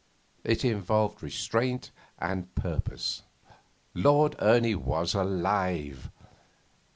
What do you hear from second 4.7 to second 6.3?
was alive.